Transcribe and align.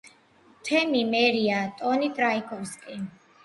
თემი 0.69 1.03
მერია 1.11 1.61
ტონი 1.83 2.11
ტრაიკოვსკი. 2.19 3.03